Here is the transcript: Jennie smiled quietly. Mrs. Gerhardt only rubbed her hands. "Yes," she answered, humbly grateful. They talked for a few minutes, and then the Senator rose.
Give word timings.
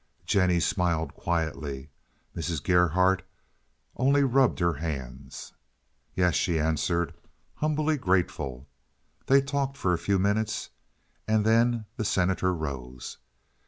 Jennie 0.25 0.59
smiled 0.59 1.13
quietly. 1.13 1.91
Mrs. 2.35 2.63
Gerhardt 2.63 3.21
only 3.95 4.23
rubbed 4.23 4.57
her 4.57 4.73
hands. 4.73 5.53
"Yes," 6.15 6.33
she 6.33 6.57
answered, 6.59 7.13
humbly 7.53 7.97
grateful. 7.97 8.67
They 9.27 9.43
talked 9.43 9.77
for 9.77 9.93
a 9.93 9.99
few 9.99 10.17
minutes, 10.17 10.71
and 11.27 11.45
then 11.45 11.85
the 11.97 12.03
Senator 12.03 12.51
rose. 12.51 13.19